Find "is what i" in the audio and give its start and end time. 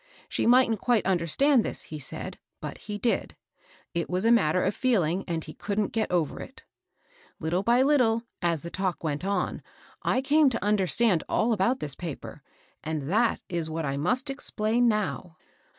13.47-13.95